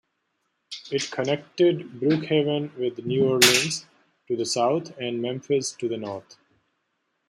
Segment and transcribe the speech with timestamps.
[0.91, 3.85] It connected Brookhaven with New Orleans
[4.27, 6.37] to the south and Memphis to the north.